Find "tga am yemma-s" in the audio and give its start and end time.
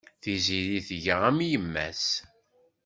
0.87-2.05